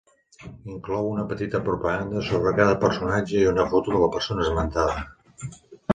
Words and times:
Inclou 0.75 1.09
una 1.09 1.25
petita 1.33 1.61
propaganda 1.67 2.23
sobre 2.29 2.55
cada 2.61 2.79
personatge 2.85 3.39
i 3.43 3.47
una 3.53 3.67
foto 3.75 3.95
de 3.97 4.03
la 4.05 4.11
persona 4.17 4.47
esmentada. 4.47 5.05